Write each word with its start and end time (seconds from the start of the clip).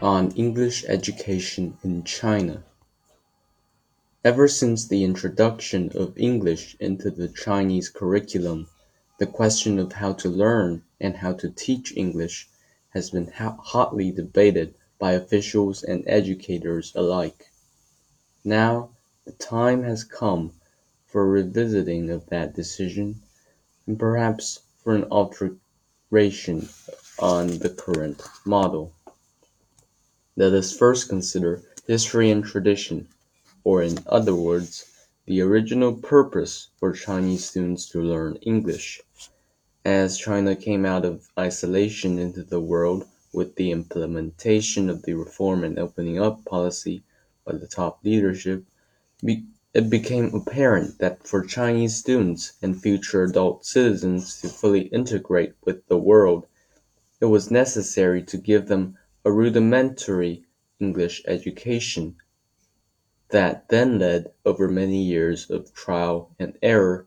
on 0.00 0.30
English 0.32 0.84
education 0.86 1.76
in 1.82 2.04
China. 2.04 2.62
Ever 4.24 4.46
since 4.46 4.86
the 4.86 5.02
introduction 5.02 5.90
of 5.96 6.16
English 6.16 6.76
into 6.78 7.10
the 7.10 7.28
Chinese 7.28 7.88
curriculum, 7.88 8.68
the 9.18 9.26
question 9.26 9.76
of 9.78 9.94
how 9.94 10.12
to 10.12 10.28
learn 10.28 10.84
and 11.00 11.16
how 11.16 11.32
to 11.32 11.50
teach 11.50 11.96
English 11.96 12.48
has 12.90 13.10
been 13.10 13.26
hotly 13.34 14.12
debated 14.12 14.74
by 15.00 15.12
officials 15.12 15.82
and 15.82 16.04
educators 16.06 16.92
alike. 16.94 17.50
Now 18.44 18.90
the 19.24 19.32
time 19.32 19.82
has 19.82 20.04
come 20.04 20.52
for 21.06 21.28
revisiting 21.28 22.08
of 22.10 22.26
that 22.26 22.54
decision, 22.54 23.20
and 23.86 23.98
perhaps 23.98 24.60
for 24.78 24.94
an 24.94 25.04
alteration 25.10 26.68
on 27.18 27.58
the 27.58 27.70
current 27.70 28.22
model. 28.44 28.92
Let 30.40 30.52
us 30.52 30.72
first 30.72 31.08
consider 31.08 31.62
history 31.88 32.30
and 32.30 32.44
tradition, 32.44 33.08
or 33.64 33.82
in 33.82 33.98
other 34.06 34.36
words, 34.36 34.84
the 35.26 35.40
original 35.40 35.92
purpose 35.92 36.68
for 36.78 36.92
Chinese 36.92 37.44
students 37.44 37.88
to 37.88 38.00
learn 38.00 38.36
English. 38.36 39.02
As 39.84 40.16
China 40.16 40.54
came 40.54 40.86
out 40.86 41.04
of 41.04 41.28
isolation 41.36 42.20
into 42.20 42.44
the 42.44 42.60
world 42.60 43.04
with 43.32 43.56
the 43.56 43.72
implementation 43.72 44.88
of 44.88 45.02
the 45.02 45.14
reform 45.14 45.64
and 45.64 45.76
opening 45.76 46.20
up 46.20 46.44
policy 46.44 47.02
by 47.44 47.54
the 47.54 47.66
top 47.66 47.98
leadership, 48.04 48.62
it 49.24 49.90
became 49.90 50.32
apparent 50.32 51.00
that 51.00 51.26
for 51.26 51.44
Chinese 51.44 51.96
students 51.96 52.52
and 52.62 52.80
future 52.80 53.24
adult 53.24 53.66
citizens 53.66 54.40
to 54.40 54.48
fully 54.48 54.82
integrate 54.82 55.54
with 55.64 55.84
the 55.88 55.98
world, 55.98 56.46
it 57.20 57.24
was 57.24 57.50
necessary 57.50 58.22
to 58.22 58.36
give 58.36 58.68
them 58.68 58.96
a 59.28 59.30
rudimentary 59.30 60.42
English 60.80 61.22
education 61.26 62.16
that 63.28 63.68
then 63.68 63.98
led, 63.98 64.32
over 64.46 64.66
many 64.68 65.02
years 65.02 65.50
of 65.50 65.70
trial 65.74 66.34
and 66.38 66.56
error, 66.62 67.06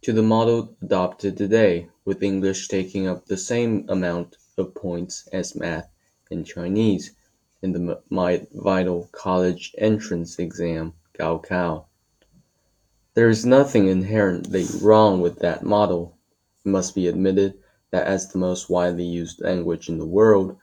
to 0.00 0.14
the 0.14 0.22
model 0.22 0.74
adopted 0.80 1.36
today, 1.36 1.86
with 2.06 2.22
English 2.22 2.68
taking 2.68 3.06
up 3.06 3.26
the 3.26 3.36
same 3.36 3.84
amount 3.90 4.38
of 4.56 4.74
points 4.74 5.28
as 5.30 5.54
math 5.54 5.90
and 6.30 6.46
Chinese 6.46 7.14
in 7.60 7.72
the 7.72 8.00
vital 8.54 9.10
college 9.12 9.74
entrance 9.76 10.38
exam, 10.38 10.94
Gaokao. 11.18 11.84
There 13.12 13.28
is 13.28 13.44
nothing 13.44 13.88
inherently 13.88 14.64
wrong 14.80 15.20
with 15.20 15.40
that 15.40 15.62
model. 15.62 16.16
It 16.64 16.70
must 16.70 16.94
be 16.94 17.08
admitted 17.08 17.58
that 17.90 18.06
as 18.06 18.28
the 18.28 18.38
most 18.38 18.70
widely 18.70 19.04
used 19.04 19.42
language 19.42 19.90
in 19.90 19.98
the 19.98 20.06
world, 20.06 20.56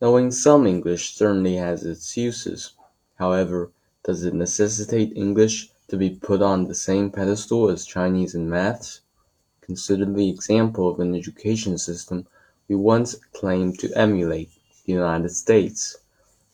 knowing 0.00 0.30
some 0.30 0.66
English 0.66 1.14
certainly 1.14 1.56
has 1.56 1.84
its 1.84 2.16
uses. 2.16 2.72
However, 3.14 3.72
does 4.04 4.24
it 4.24 4.34
necessitate 4.34 5.16
English 5.16 5.70
to 5.88 5.96
be 5.96 6.10
put 6.10 6.42
on 6.42 6.64
the 6.64 6.74
same 6.74 7.10
pedestal 7.10 7.70
as 7.70 7.86
Chinese 7.86 8.34
and 8.34 8.50
maths? 8.50 9.00
Consider 9.62 10.04
the 10.04 10.28
example 10.28 10.88
of 10.88 11.00
an 11.00 11.14
education 11.14 11.78
system 11.78 12.26
we 12.68 12.76
once 12.76 13.14
claimed 13.32 13.78
to 13.78 13.92
emulate, 13.96 14.50
the 14.84 14.92
United 14.92 15.30
States. 15.30 15.96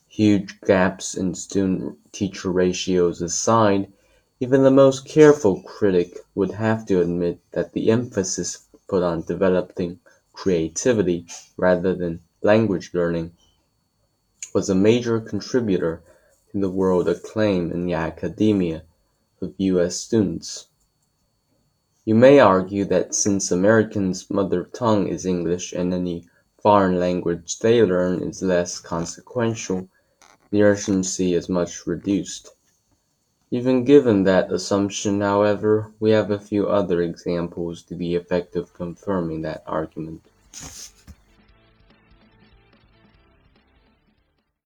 Huge 0.09 0.61
gaps 0.61 1.17
in 1.17 1.35
student 1.35 1.99
teacher 2.13 2.53
ratios 2.53 3.21
aside, 3.21 3.93
even 4.39 4.63
the 4.63 4.71
most 4.71 5.05
careful 5.05 5.63
critic 5.63 6.19
would 6.35 6.53
have 6.53 6.87
to 6.87 7.01
admit 7.01 7.41
that 7.51 7.73
the 7.73 7.91
emphasis 7.91 8.67
put 8.89 9.03
on 9.03 9.23
developing 9.23 9.99
creativity 10.33 11.27
rather 11.57 11.95
than 11.95 12.21
language 12.43 12.91
learning 12.93 13.33
was 14.53 14.69
a 14.69 14.75
major 14.75 15.21
contributor 15.21 16.03
to 16.51 16.61
the 16.61 16.71
world 16.71 17.09
acclaim 17.09 17.71
in 17.71 17.87
the 17.87 17.95
academia 17.95 18.83
of 19.41 19.55
U.S. 19.59 19.97
students. 19.97 20.67
You 22.05 22.15
may 22.15 22.41
argue 22.41 22.85
that 22.87 23.15
since 23.15 23.51
Americans' 23.51 24.29
mother 24.29 24.65
tongue 24.65 25.07
is 25.09 25.25
English 25.25 25.73
and 25.73 25.95
any 25.95 26.27
foreign 26.61 26.99
language 26.99 27.59
they 27.61 27.83
learn 27.83 28.23
is 28.23 28.43
less 28.43 28.79
consequential, 28.81 29.89
the 30.51 30.63
urgency 30.63 31.35
is 31.35 31.49
much 31.49 31.87
reduced. 31.87 32.51
Even 33.51 33.85
given 33.85 34.25
that 34.25 34.53
assumption, 34.53 35.21
however, 35.21 35.93
we 36.01 36.11
have 36.11 36.31
a 36.31 36.39
few 36.39 36.69
other 36.69 37.03
examples 37.03 37.83
to 37.83 37.95
the 37.95 38.15
effect 38.15 38.57
of 38.57 38.75
confirming 38.75 39.43
that 39.43 39.63
argument. 39.67 40.23